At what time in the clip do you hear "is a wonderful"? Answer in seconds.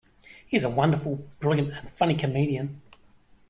0.57-1.17